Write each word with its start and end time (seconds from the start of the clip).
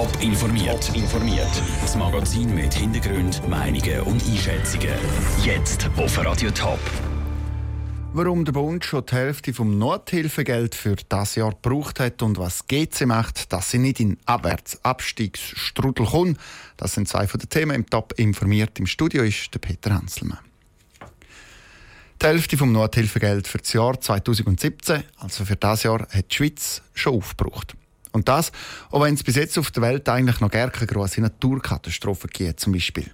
Top 0.00 0.22
informiert. 0.22 0.90
informiert. 0.96 1.62
Das 1.82 1.94
Magazin 1.94 2.54
mit 2.54 2.72
Hintergrund, 2.72 3.46
Meinungen 3.50 4.00
und 4.00 4.24
Einschätzungen. 4.26 4.94
Jetzt 5.44 5.90
auf 5.94 6.16
Radio 6.24 6.50
Top. 6.52 6.78
Warum 8.14 8.46
der 8.46 8.52
Bund 8.52 8.82
schon 8.82 9.04
die 9.04 9.14
Hälfte 9.14 9.52
vom 9.52 9.76
Nothilfegeld 9.76 10.74
für 10.74 10.96
das 11.10 11.34
Jahr 11.34 11.50
gebraucht 11.50 12.00
hat 12.00 12.22
und 12.22 12.38
was 12.38 12.66
GC 12.66 13.04
macht, 13.04 13.52
dass 13.52 13.72
sie 13.72 13.76
nicht 13.76 14.00
in 14.00 14.16
Abwärtsabstiegsstrudel 14.24 16.06
kommen, 16.06 16.38
das 16.78 16.94
sind 16.94 17.06
zwei 17.06 17.26
von 17.26 17.38
den 17.38 17.50
Themen 17.50 17.76
im 17.76 17.84
Top 17.84 18.14
informiert. 18.16 18.78
Im 18.78 18.86
Studio 18.86 19.22
ist 19.22 19.52
der 19.52 19.58
Peter 19.58 19.92
Hanselmann. 19.92 20.38
Die 22.22 22.26
Hälfte 22.26 22.56
vom 22.56 22.72
Nothilfegeld 22.72 23.46
für 23.46 23.58
das 23.58 23.74
Jahr 23.74 24.00
2017, 24.00 25.02
also 25.18 25.44
für 25.44 25.56
das 25.56 25.82
Jahr, 25.82 26.08
hat 26.10 26.30
die 26.30 26.36
Schweiz 26.36 26.80
schon 26.94 27.16
aufgebraucht. 27.16 27.76
Und 28.12 28.28
das, 28.28 28.52
auch 28.90 29.02
wenn 29.02 29.14
es 29.14 29.22
bis 29.22 29.36
jetzt 29.36 29.58
auf 29.58 29.70
der 29.70 29.82
Welt 29.82 30.08
eigentlich 30.08 30.40
noch 30.40 30.50
gar 30.50 30.70
keine 30.70 30.86
grosse 30.86 31.20
Naturkatastrophen 31.20 32.30
gibt, 32.30 32.60
zum 32.60 32.72
Beispiel. 32.72 33.10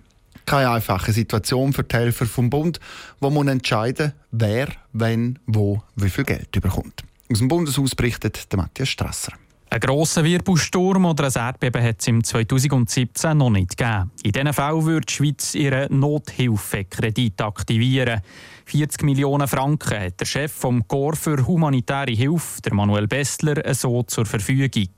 Keine 0.46 0.70
einfache 0.70 1.12
Situation 1.12 1.73
für 1.73 1.82
die 1.82 1.96
Helfer 1.96 2.27
vom 2.27 2.50
Bund, 2.50 2.78
wo 3.20 3.30
man 3.30 3.48
entscheiden 3.48 4.12
wer, 4.30 4.68
wenn, 4.92 5.38
wo, 5.46 5.82
wie 5.96 6.10
viel 6.10 6.24
Geld 6.24 6.51
bekommt. 6.52 7.02
Aus 7.30 7.38
dem 7.38 7.48
Bundeshaus 7.48 7.95
berichtet 7.95 8.46
Matthias 8.54 8.88
Strasser. 8.88 9.32
Ein 9.69 9.80
grosser 9.80 10.23
Wirbelsturm 10.23 11.05
oder 11.06 11.25
ein 11.25 11.33
Erdbeben 11.33 11.83
hat 11.83 11.97
es 11.98 12.07
im 12.07 12.23
2017 12.23 13.37
noch 13.37 13.51
nicht 13.51 13.77
gegeben. 13.77 14.12
In 14.23 14.33
diesen 14.33 14.52
Fällen 14.52 14.84
würde 14.84 15.07
die 15.07 15.12
Schweiz 15.12 15.55
ihren 15.55 15.98
Nothilfekredit 15.98 17.43
aktivieren. 17.43 18.21
40 18.66 19.02
Millionen 19.02 19.48
Franken 19.48 19.98
hat 19.98 20.21
der 20.21 20.24
Chef 20.24 20.52
vom 20.52 20.87
Korps 20.87 21.19
für 21.19 21.47
humanitäre 21.47 22.12
Hilfe, 22.12 22.62
der 22.62 22.74
Manuel 22.74 23.09
Bestler, 23.09 23.74
so 23.74 24.05
zur 24.05 24.24
Verfügung. 24.24 24.88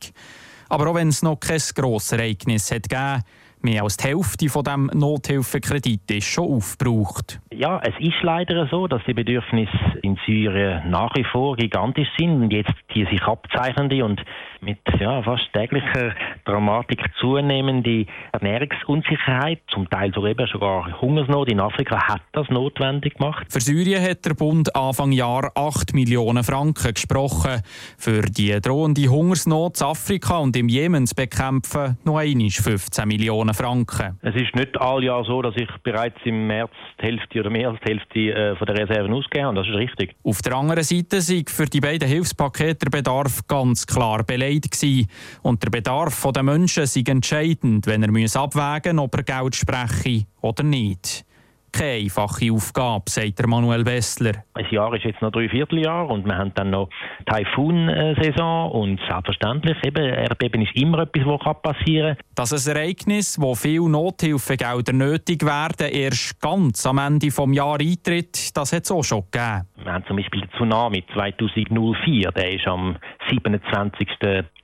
Aber 0.68 0.88
auch 0.88 0.94
wenn 0.94 1.08
es 1.08 1.22
noch 1.22 1.40
kein 1.40 1.62
grosses 1.74 2.12
Ereignis 2.12 2.70
hat 2.70 2.90
gegeben, 2.90 3.24
Mehr 3.60 3.82
als 3.82 3.96
die 3.96 4.04
Hälfte 4.04 4.48
von 4.48 4.62
dem 4.62 4.86
Nothilfekredit 4.94 6.08
ist 6.12 6.26
schon 6.26 6.52
aufgebraucht. 6.52 7.40
Ja, 7.58 7.80
es 7.82 7.94
ist 7.98 8.22
leider 8.22 8.68
so, 8.68 8.86
dass 8.86 9.02
die 9.08 9.14
Bedürfnisse 9.14 9.72
in 10.02 10.16
Syrien 10.24 10.88
nach 10.90 11.10
wie 11.16 11.24
vor 11.24 11.56
gigantisch 11.56 12.06
sind 12.16 12.40
und 12.40 12.52
jetzt 12.52 12.72
die 12.94 13.04
sich 13.06 13.20
abzeichnende 13.20 14.04
und 14.04 14.22
mit 14.60 14.78
ja, 15.00 15.22
fast 15.22 15.52
täglicher 15.52 16.14
Dramatik 16.44 17.00
zunehmende 17.18 18.06
Ernährungsunsicherheit, 18.30 19.60
zum 19.72 19.90
Teil 19.90 20.12
sogar 20.14 20.30
eben 20.30 20.46
sogar 20.46 21.00
Hungersnot 21.00 21.50
in 21.50 21.58
Afrika, 21.58 22.00
hat 22.06 22.22
das 22.30 22.48
notwendig 22.48 23.14
gemacht. 23.14 23.46
Für 23.50 23.60
Syrien 23.60 24.02
hat 24.02 24.24
der 24.24 24.34
Bund 24.34 24.74
Anfang 24.76 25.10
Jahr 25.10 25.50
8 25.56 25.94
Millionen 25.94 26.44
Franken 26.44 26.94
gesprochen. 26.94 27.62
Für 27.98 28.22
die 28.22 28.60
drohende 28.60 29.08
Hungersnot 29.08 29.80
in 29.80 29.86
Afrika 29.86 30.38
und 30.38 30.56
im 30.56 30.68
Jemen 30.68 31.08
zu 31.08 31.14
bekämpfen, 31.16 31.98
noch 32.04 32.18
einmal 32.18 32.50
15 32.50 33.08
Millionen 33.08 33.54
Franken. 33.54 34.18
Es 34.22 34.36
ist 34.36 34.54
nicht 34.54 34.80
all 34.80 35.02
Jahr 35.02 35.24
so, 35.24 35.42
dass 35.42 35.56
ich 35.56 35.68
bereits 35.82 36.18
im 36.24 36.46
März 36.46 36.72
die 37.00 37.06
Hälfte 37.06 37.47
oder 37.48 37.50
mehr 37.50 37.68
als 37.70 37.80
die 37.80 37.90
Hälfte 37.90 38.18
äh, 38.18 38.56
von 38.56 38.66
der 38.66 38.76
Reserven 38.76 39.12
ausgegeben 39.12 39.46
habe. 39.46 39.56
Das 39.56 39.68
ist 39.68 39.74
richtig. 39.74 40.14
Auf 40.22 40.42
der 40.42 40.54
anderen 40.54 40.82
Seite 40.82 41.20
sind 41.20 41.50
für 41.50 41.66
die 41.66 41.80
beiden 41.80 42.08
Hilfspakete 42.08 42.86
der 42.86 42.90
Bedarf 42.90 43.46
ganz 43.46 43.86
klar 43.86 44.22
belegt 44.24 44.78
gelegt 44.80 45.08
Und 45.42 45.62
der 45.62 45.70
Bedarf 45.70 46.26
der 46.34 46.42
Menschen 46.42 46.86
sei 46.86 47.02
entscheidend, 47.06 47.86
wenn 47.86 48.02
er 48.02 48.10
abwägen 48.36 48.96
muss, 48.96 49.04
ob 49.04 49.16
er 49.16 49.22
Geld 49.22 49.56
spreche 49.56 50.26
oder 50.40 50.62
nicht 50.62 51.24
keine 51.72 52.02
einfache 52.02 52.52
Aufgabe, 52.52 53.04
sagt 53.08 53.46
Manuel 53.46 53.84
Wessler. 53.84 54.44
Ein 54.54 54.66
Jahr 54.70 54.94
ist 54.94 55.04
jetzt 55.04 55.22
noch 55.22 55.30
drei 55.30 55.48
Vierteljahr 55.48 56.08
und 56.08 56.26
wir 56.26 56.36
haben 56.36 56.52
dann 56.54 56.70
noch 56.70 56.88
Taifun-Saison 57.26 58.70
und 58.72 59.00
selbstverständlich, 59.08 59.76
eben, 59.84 60.04
Erdbeben 60.04 60.62
ist 60.62 60.76
immer 60.76 61.00
etwas, 61.00 61.24
was 61.26 61.62
passieren 61.62 62.16
kann. 62.16 62.24
Dass 62.34 62.66
ein 62.68 62.76
Ereignis, 62.76 63.38
wo 63.40 63.54
viel 63.54 63.80
Nothilfegelder 63.80 64.92
nötig 64.92 65.44
werden, 65.44 65.92
erst 65.92 66.40
ganz 66.40 66.86
am 66.86 66.98
Ende 66.98 67.26
des 67.26 67.36
Jahres 67.52 67.86
eintritt, 67.86 68.56
das 68.56 68.72
hat 68.72 68.84
es 68.84 68.90
auch 68.90 69.04
schon 69.04 69.24
gegeben. 69.30 69.66
Wir 69.82 69.92
haben 69.92 70.04
zum 70.06 70.16
Beispiel 70.16 70.40
den 70.42 70.50
Tsunami 70.50 71.04
2004, 71.14 72.30
der 72.32 72.52
ist 72.52 72.66
am 72.66 72.96
27. 73.30 74.08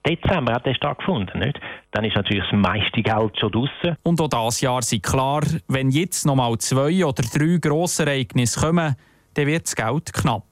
Dezember 0.07 0.55
hat 0.55 0.67
der 0.67 0.75
stattgefunden. 0.75 1.41
Nicht? 1.41 1.59
Dann 1.93 2.05
ist 2.05 2.17
natürlich 2.17 2.45
das 2.51 2.59
meiste 2.59 3.03
Geld 3.03 3.39
schon 3.39 3.53
draußen. 3.53 3.97
Und 4.03 4.21
auch 4.21 4.29
dieses 4.29 4.61
Jahr 4.61 4.83
sind 4.83 5.03
klar, 5.03 5.43
wenn 5.69 5.91
jetzt 5.91 6.27
noch 6.27 6.37
mal 6.37 6.57
zwei 6.59 7.05
oder 7.05 7.23
drei 7.23 7.59
grosse 7.59 8.05
Ereignisse 8.05 8.61
kommen, 8.61 8.97
dann 9.35 9.47
wird 9.47 9.65
das 9.65 9.77
Geld 9.77 10.13
knapp. 10.13 10.45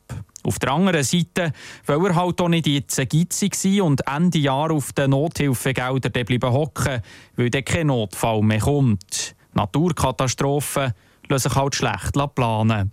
Auf 0.44 0.58
der 0.58 0.72
anderen 0.72 1.04
Seite, 1.04 1.52
weil 1.86 2.04
er 2.04 2.16
halt 2.16 2.40
auch 2.40 2.48
nicht 2.48 2.66
jetzt 2.66 2.96
gitzig 3.08 3.54
war 3.54 3.84
und 3.84 4.00
Ende 4.08 4.38
Jahr 4.38 4.72
auf 4.72 4.92
den 4.92 5.10
Nothilfegeldern 5.10 6.12
bleiben 6.12 6.52
hocken, 6.52 7.00
weil 7.36 7.50
dann 7.50 7.64
kein 7.64 7.86
Notfall 7.86 8.42
mehr 8.42 8.58
kommt. 8.58 9.36
Naturkatastrophen 9.54 10.94
lassen 11.28 11.48
sich 11.48 11.56
halt 11.56 11.74
schlecht 11.74 12.34
planen. 12.34 12.90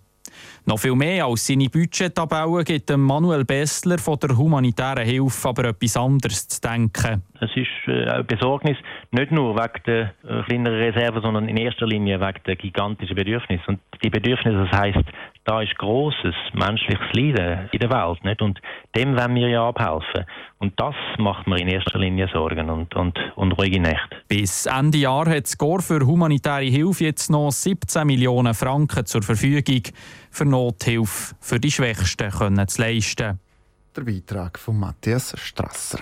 Noch 0.66 0.80
viel 0.80 0.96
mehr 0.96 1.26
als 1.26 1.48
seine 1.48 1.70
Budgettabellen 1.70 2.64
gibt 2.64 2.96
Manuel 2.96 3.46
Bessler 3.46 3.98
von 3.98 4.20
der 4.20 4.38
humanitären 4.38 5.06
Hilfe 5.06 5.50
aber 5.50 5.66
etwas 5.66 5.98
anderes 5.98 6.48
zu 6.48 6.62
denken. 6.62 7.24
Es 7.42 7.50
ist 7.56 7.68
äh, 7.88 8.06
eine 8.06 8.24
Besorgnis, 8.24 8.78
nicht 9.12 9.32
nur 9.32 9.56
wegen 9.56 9.84
der 9.86 10.14
äh, 10.24 10.44
kleineren 10.44 10.78
Reserven, 10.78 11.22
sondern 11.22 11.48
in 11.48 11.58
erster 11.58 11.88
Linie 11.88 12.20
wegen 12.20 12.44
der 12.46 12.56
gigantischen 12.56 13.16
Bedürfnisse. 13.16 13.64
Und 13.68 13.80
die 14.04 14.10
Bedürfnisse, 14.10 14.68
das 14.70 14.80
heisst, 14.80 15.06
da 15.46 15.62
ist 15.62 15.78
großes 15.78 16.36
menschliches 16.54 17.08
Leiden 17.14 17.70
in 17.72 17.80
der 17.80 17.90
Welt. 17.90 18.24
Nicht? 18.24 18.42
Und 18.42 18.60
dem 18.96 19.16
wollen 19.16 19.36
wir 19.36 19.50
ja 19.50 19.68
abhelfen. 19.68 20.26
Und 20.60 20.80
das 20.80 20.96
macht 21.18 21.48
mir 21.48 21.60
in 21.60 21.68
erster 21.68 21.98
Linie 21.98 22.30
Sorgen 22.32 22.70
und, 22.70 22.96
und, 22.96 23.18
und 23.36 23.54
ruhige 23.54 23.80
Nächte. 23.80 24.18
Bis 24.28 24.66
Ende 24.66 25.00
Jahr 25.00 25.28
hat 25.28 25.46
das 25.46 25.58
Gore 25.58 25.82
für 25.82 26.06
humanitäre 26.06 26.66
Hilfe 26.66 27.06
jetzt 27.06 27.30
noch 27.30 27.52
17 27.52 28.06
Millionen 28.06 28.54
Franken 28.54 29.06
zur 29.06 29.24
Verfügung, 29.24 29.84
für 30.30 30.46
Nothilfe 30.46 31.36
für 31.40 31.60
die 31.60 31.72
Schwächsten 31.72 32.30
können 32.30 32.68
zu 32.68 32.82
leisten. 32.82 33.40
Der 33.96 34.02
Beitrag 34.02 34.60
von 34.60 34.80
Matthias 34.80 35.34
Strasser. 35.38 36.00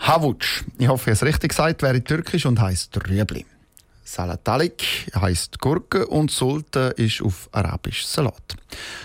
Havuc, 0.00 0.64
ich 0.78 0.88
hoffe, 0.88 1.10
es 1.10 1.22
richtig 1.22 1.50
gesagt, 1.50 1.82
wäre 1.82 2.02
türkisch 2.02 2.46
und 2.46 2.60
heißt 2.60 2.98
Rüebli. 3.06 3.44
Salatalik 4.10 4.82
heißt 5.14 5.60
Gurke 5.60 6.04
und 6.08 6.32
Sultan 6.32 6.90
ist 6.96 7.22
auf 7.22 7.48
Arabisch 7.52 8.04
Salat. 8.04 8.56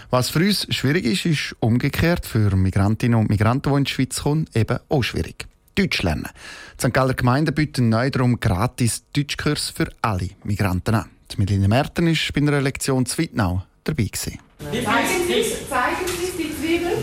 Was 0.10 0.32
für 0.32 0.40
uns 0.40 0.66
schwierig 0.74 1.06
ist, 1.06 1.28
ist 1.28 1.56
umgekehrt 1.60 2.26
für 2.26 2.56
Migrantinnen 2.56 3.20
und 3.20 3.30
Migranten, 3.30 3.72
die 3.72 3.78
in 3.78 3.84
die 3.84 3.92
Schweiz 3.92 4.24
kommen, 4.24 4.50
eben 4.56 4.80
auch 4.90 5.04
schwierig. 5.04 5.46
Deutsch 5.76 6.02
lernen. 6.02 6.30
Die 6.82 6.88
St. 6.88 6.94
Galler 6.94 7.14
Gemeinde 7.14 7.52
bietet 7.52 7.86
neu 7.86 8.10
darum 8.10 8.40
gratis 8.40 9.04
Deutschkurs 9.14 9.70
für 9.70 9.92
alle 10.02 10.30
Migranten 10.44 10.96
an. 10.96 11.06
Die 11.32 11.38
Melina 11.38 11.68
Merten 11.68 12.08
war 12.08 12.16
bei 12.34 12.42
einer 12.42 12.62
Lektion 12.62 13.06
zu 13.06 13.20
Wittnau 13.20 13.64
dabei. 13.84 14.06
Gewesen. 14.06 14.40
Zeigen 14.60 15.28
Sie, 15.28 15.44
zeigen 15.70 16.08
Sie 16.08 16.32
die 16.36 16.50
Zwiebeln. 16.58 16.98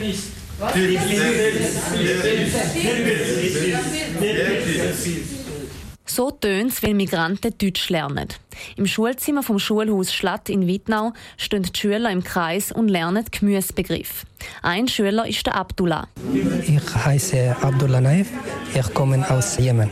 Die 0.00 0.37
So 6.04 6.30
tönt 6.32 6.72
es, 6.72 6.82
wenn 6.82 6.96
Migranten 6.96 7.54
Deutsch 7.58 7.90
lernen. 7.90 8.26
Im 8.76 8.86
Schulzimmer 8.86 9.44
vom 9.44 9.60
Schulhaus 9.60 10.12
Schlatt 10.12 10.48
in 10.48 10.66
Wittnau 10.66 11.12
stehen 11.36 11.62
die 11.62 11.78
Schüler 11.78 12.10
im 12.10 12.24
Kreis 12.24 12.72
und 12.72 12.88
lernen 12.88 13.24
Gemüsebegriff. 13.30 14.24
Ein 14.62 14.88
Schüler 14.88 15.28
ist 15.28 15.46
der 15.46 15.54
Abdullah. 15.54 16.08
Ich 16.66 16.94
heiße 16.94 17.56
Abdullah 17.60 18.00
Naif. 18.00 18.28
Ich 18.74 18.94
komme 18.94 19.30
aus 19.30 19.58
Jemen. 19.58 19.90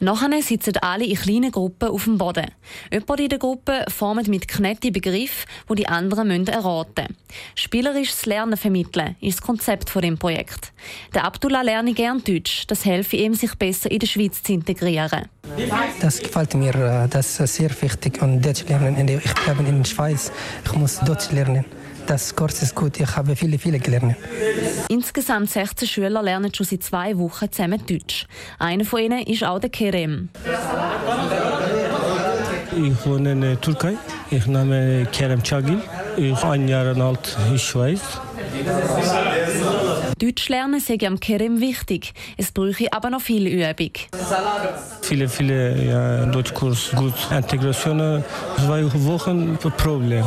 Nachher 0.00 0.42
sitzen 0.42 0.76
alle 0.78 1.04
in 1.04 1.16
kleinen 1.16 1.52
Gruppen 1.52 1.88
auf 1.88 2.04
dem 2.04 2.18
Boden. 2.18 2.50
Jemand 2.90 3.20
in 3.20 3.28
der 3.28 3.38
Gruppe 3.38 3.84
formt 3.88 4.26
mit 4.26 4.48
Knetti 4.48 4.90
Begriff, 4.90 5.46
wo 5.68 5.74
die 5.74 5.88
anderen 5.88 6.28
müssen 6.28 6.48
erraten 6.48 7.06
müssen. 7.08 7.16
Spielerisches 7.54 8.26
Lernen 8.26 8.56
vermitteln 8.56 9.16
ist 9.20 9.38
das 9.38 9.46
Konzept 9.46 9.90
von 9.90 10.02
dem 10.02 10.18
Projekt. 10.18 10.72
Der 11.14 11.24
Abdullah 11.24 11.62
lernt 11.62 11.94
gern 11.94 12.22
Deutsch. 12.24 12.66
Das 12.66 12.82
hilft 12.82 13.12
ihm, 13.12 13.34
sich 13.34 13.54
besser 13.54 13.90
in 13.90 14.00
der 14.00 14.06
Schweiz 14.06 14.42
zu 14.42 14.52
integrieren. 14.52 15.28
Das 16.00 16.20
gefällt 16.20 16.54
mir. 16.54 16.74
Äh, 16.74 17.08
das 17.08 17.38
ist 17.38 17.54
sehr 17.54 17.70
wichtig. 17.82 18.20
Und 18.22 18.44
Deutsch 18.44 18.64
lernen. 18.68 19.08
Ich 19.08 19.34
bleibe 19.34 19.62
in 19.62 19.82
der 19.82 19.88
Schweiz. 19.88 20.32
Ich 20.64 20.72
muss 20.74 20.98
Deutsch 21.00 21.30
lernen. 21.30 21.64
Das 22.06 22.34
Kurs 22.34 22.62
ist 22.62 22.74
gut. 22.74 22.98
Ich 23.00 23.16
habe 23.16 23.36
viele, 23.36 23.58
viele 23.58 23.78
gelernt. 23.78 24.16
Insgesamt 24.88 25.50
16 25.50 25.88
Schüler 25.88 26.22
lernen 26.22 26.52
schon 26.54 26.66
seit 26.66 26.82
zwei 26.82 27.16
Wochen 27.16 27.50
zusammen 27.50 27.80
Deutsch. 27.86 28.26
Einer 28.58 28.84
von 28.84 29.00
ihnen 29.00 29.22
ist 29.26 29.44
auch 29.44 29.58
der 29.58 29.70
Kerem. 29.70 30.28
Ich 32.74 33.06
wohne 33.06 33.32
in 33.32 33.40
der 33.40 33.60
Türkei. 33.60 33.94
Ich 34.30 34.46
name 34.46 35.06
Kerem 35.12 35.42
Chagil. 35.44 35.80
Ich 36.16 36.34
bin 36.34 36.50
ein 36.50 36.68
Jahr 36.68 36.96
alt 36.96 37.36
in 37.50 37.58
Schweiz. 37.58 38.00
Deutsch 40.18 40.48
lernen 40.48 40.80
sei 40.80 40.98
am 41.06 41.18
Kerem 41.18 41.60
wichtig. 41.60 42.12
Es 42.36 42.52
bräuchte 42.52 42.92
aber 42.92 43.10
noch 43.10 43.20
viel 43.20 43.46
Übung. 43.46 43.92
Viele, 45.02 45.28
viele 45.28 45.84
ja, 45.84 46.26
Deutschkurs, 46.26 46.92
gut 46.94 47.14
Integration, 47.30 48.24
zwei 48.56 48.84
Wochen 49.04 49.58
Problem. 49.76 50.24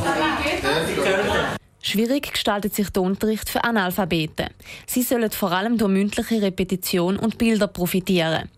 Schwierig 1.87 2.31
gestaltet 2.33 2.73
sich 2.73 2.89
der 2.89 3.03
Unterricht 3.03 3.47
für 3.47 3.63
Analphabeten. 3.63 4.47
Sie 4.87 5.03
sollen 5.03 5.29
vor 5.29 5.51
allem 5.51 5.77
durch 5.77 5.91
mündliche 5.91 6.41
Repetition 6.41 7.15
und 7.15 7.37
Bilder 7.37 7.67
profitieren. 7.67 8.49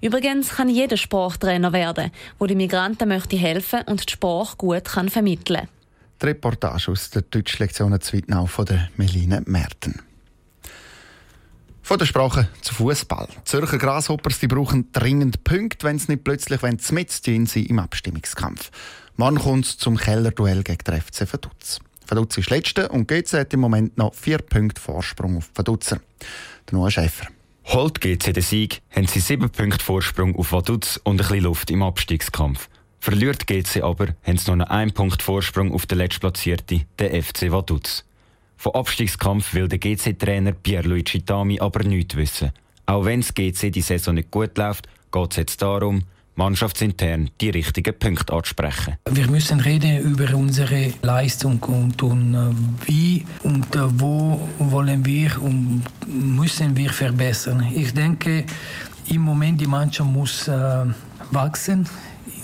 Übrigens 0.00 0.50
kann 0.50 0.68
jeder 0.68 0.96
Sprachtrainer 0.96 1.72
werden, 1.72 2.12
wo 2.38 2.46
die 2.46 2.54
Migranten 2.54 3.08
möchte 3.08 3.36
helfen 3.36 3.80
und 3.86 4.08
die 4.08 4.12
Sprache 4.12 4.56
gut 4.56 4.84
kann 4.84 5.08
vermitteln. 5.08 5.66
Die 6.22 6.26
Reportage 6.26 6.92
aus 6.92 7.10
der 7.10 7.22
Deutschlektion 7.22 8.00
Zwittnau 8.00 8.46
von 8.46 8.66
der 8.66 8.88
Meline 8.96 9.42
Merten. 9.46 10.00
Von 11.82 11.98
der 11.98 12.06
Sprache 12.06 12.48
zu 12.60 12.72
Fußball. 12.72 13.26
Zürcher 13.44 13.78
Grasshoppers 13.78 14.38
die 14.38 14.46
brauchen 14.46 14.92
dringend 14.92 15.42
Punkte, 15.42 15.88
wenn 15.88 15.98
sie 15.98 16.12
nicht 16.12 16.22
plötzlich 16.22 16.62
mit 16.62 17.10
sind 17.10 17.56
im 17.56 17.80
Abstimmungskampf. 17.80 18.70
Morgen 19.16 19.38
kommt 19.38 19.66
es 19.66 19.76
zum 19.76 19.96
Kellerduell 19.96 20.62
gegen 20.62 20.84
den 20.84 21.00
FC 21.00 21.32
Vaduz. 21.32 21.80
Vaduz 22.08 22.38
ist 22.38 22.50
Letzte 22.50 22.88
und 22.88 23.08
GC 23.08 23.32
hat 23.32 23.52
im 23.52 23.60
Moment 23.60 23.98
noch 23.98 24.14
vier 24.14 24.38
Punkte 24.38 24.80
Vorsprung 24.80 25.38
auf 25.38 25.50
Vaduzzer. 25.54 26.00
Der 26.70 26.78
Noah 26.78 26.90
Schäfer. 26.90 27.26
Holt 27.66 28.00
GC 28.00 28.32
den 28.32 28.42
Sieg, 28.42 28.80
haben 28.94 29.08
sie 29.08 29.18
sieben 29.18 29.50
Punkte 29.50 29.84
Vorsprung 29.84 30.36
auf 30.36 30.52
Vaduz 30.52 31.00
und 31.02 31.14
ein 31.14 31.16
bisschen 31.26 31.44
Luft 31.44 31.70
im 31.70 31.82
Abstiegskampf. 31.82 32.68
Verliert 33.00 33.46
GC 33.46 33.82
aber, 33.82 34.14
haben 34.22 34.38
sie 34.38 34.54
noch 34.54 34.68
einen 34.68 34.92
Punkt 34.92 35.20
Vorsprung 35.20 35.72
auf 35.72 35.86
den 35.86 35.98
letztplatzierten, 35.98 36.84
den 36.98 37.22
FC 37.22 37.50
Vaduz. 37.50 38.04
Vom 38.56 38.72
Abstiegskampf 38.72 39.52
will 39.54 39.68
der 39.68 39.78
GC-Trainer 39.78 40.52
Pierluigi 40.52 41.22
Tami 41.22 41.60
aber 41.60 41.82
nichts 41.82 42.16
wissen. 42.16 42.52
Auch 42.86 43.04
wenn 43.04 43.20
es 43.20 43.34
GC 43.34 43.70
die 43.72 43.80
Saison 43.80 44.14
nicht 44.14 44.30
gut 44.30 44.56
läuft, 44.56 44.88
geht 45.12 45.30
es 45.32 45.36
jetzt 45.36 45.60
darum, 45.60 46.02
mannschaftsintern 46.36 47.30
die 47.40 47.50
richtigen 47.50 47.98
Punkte 47.98 48.32
anzusprechen. 48.32 48.96
Wir 49.10 49.28
müssen 49.28 49.60
reden 49.60 49.98
über 50.00 50.34
unsere 50.34 50.92
Leistung 51.02 51.62
und, 51.64 52.02
und 52.02 52.34
äh, 52.34 52.86
wie 52.86 53.26
und 53.42 53.74
äh, 53.74 53.80
wo 54.00 54.48
wollen 54.58 55.04
wir 55.04 55.42
und 55.42 55.82
müssen 56.06 56.76
wir 56.76 56.90
verbessern. 56.90 57.66
Ich 57.74 57.92
denke, 57.92 58.44
im 59.08 59.22
Moment 59.22 59.60
die 59.60 59.66
Mannschaft 59.66 60.10
muss 60.10 60.48
äh, 60.48 60.84
wachsen 61.30 61.88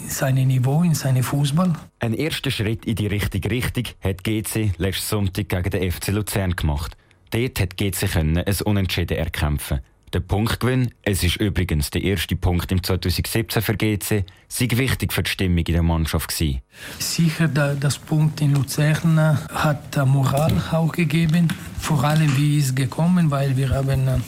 in 0.02 0.08
seinem 0.08 0.48
Niveau, 0.48 0.82
in 0.82 0.94
seinem 0.94 1.22
Fußball. 1.22 1.72
Ein 2.00 2.14
erster 2.14 2.50
Schritt 2.50 2.84
in 2.84 2.96
die 2.96 3.06
richtige 3.06 3.50
Richtung 3.50 3.84
hat 4.00 4.24
GC 4.24 4.72
letzten 4.76 5.06
Sonntag 5.06 5.48
gegen 5.48 5.70
den 5.70 5.90
FC 5.90 6.08
Luzern 6.08 6.56
gemacht. 6.56 6.96
Dort 7.30 7.60
hat 7.60 7.76
GC 7.76 8.16
ein 8.16 8.44
Unentschieden 8.64 9.16
erkämpfen. 9.16 9.80
Der 10.12 10.20
Punktgewinn, 10.20 10.90
es 11.00 11.24
ist 11.24 11.36
übrigens 11.36 11.88
der 11.88 12.02
erste 12.02 12.36
Punkt 12.36 12.70
im 12.70 12.82
2017 12.82 13.62
für 13.62 13.74
GC, 13.74 14.24
sei 14.46 14.68
wichtig 14.72 15.10
für 15.10 15.22
die 15.22 15.30
Stimmung 15.30 15.64
in 15.64 15.72
der 15.72 15.82
Mannschaft 15.82 16.28
gewesen. 16.28 16.60
Sicher, 16.98 17.48
das 17.48 17.98
Punkt 17.98 18.42
in 18.42 18.52
Luzern 18.52 19.38
hat 19.54 19.96
Moral 20.06 20.52
auch 20.70 20.92
gegeben. 20.92 21.48
Vor 21.78 22.04
allem, 22.04 22.36
wie 22.36 22.58
ist 22.58 22.76
gekommen, 22.76 23.30
weil 23.30 23.56
wir 23.56 23.70
haben 23.70 24.06
äh, 24.06 24.18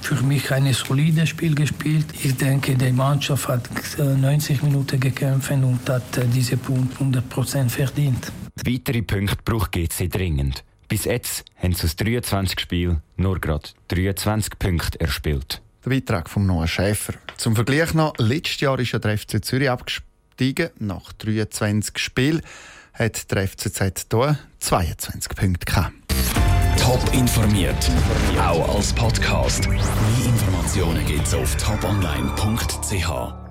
für 0.00 0.22
mich 0.22 0.52
ein 0.52 0.72
solides 0.72 1.30
Spiel 1.30 1.56
gespielt. 1.56 2.06
Ich 2.22 2.36
denke, 2.36 2.76
die 2.76 2.92
Mannschaft 2.92 3.48
hat 3.48 3.68
90 3.98 4.62
äh, 4.62 4.64
Minuten 4.64 5.00
gekämpft 5.00 5.50
und 5.50 5.80
hat 5.88 6.18
äh, 6.18 6.26
diese 6.32 6.56
Punkt 6.56 6.96
100% 6.98 7.68
verdient. 7.68 8.30
Weitere 8.64 9.02
Punkte 9.02 9.38
braucht 9.44 9.72
GC 9.72 10.08
dringend. 10.08 10.62
Bis 10.92 11.06
jetzt 11.06 11.46
haben 11.56 11.72
sie 11.72 11.86
aus 11.86 11.96
23 11.96 12.60
Spielen 12.60 13.00
nur 13.16 13.40
gerade 13.40 13.70
23 13.88 14.58
Punkte 14.58 15.00
erspielt. 15.00 15.62
Der 15.82 15.88
Beitrag 15.88 16.28
von 16.28 16.44
Noah 16.44 16.68
Schäfer. 16.68 17.14
Zum 17.38 17.54
Vergleich 17.54 17.94
noch, 17.94 18.12
letztes 18.18 18.60
Jahr 18.60 18.78
ist 18.78 18.92
der 18.92 19.16
FC 19.16 19.42
Zürich 19.42 19.70
abgestiegen. 19.70 20.68
Nach 20.80 21.10
23 21.14 21.98
Spielen 21.98 22.42
hat 22.92 23.30
der 23.30 23.48
FCZ 23.48 24.06
hier 24.12 24.38
22 24.58 25.34
Punkte 25.34 25.64
gehabt. 25.64 25.94
Top 26.78 27.02
informiert, 27.14 27.90
auch 28.38 28.76
als 28.76 28.92
Podcast. 28.92 29.66
Mehr 29.70 29.80
Informationen 30.26 31.06
gibt 31.06 31.26
es 31.26 31.32
auf 31.32 31.56
toponline.ch. 31.56 33.41